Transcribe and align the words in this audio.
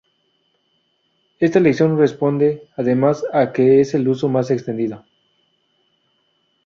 Esta 1.39 1.59
elección 1.59 1.95
responde, 1.99 2.67
además, 2.75 3.23
a 3.33 3.53
que 3.53 3.81
es 3.81 3.93
el 3.93 4.07
uso 4.07 4.29
más 4.29 4.49
extendido. 4.49 5.05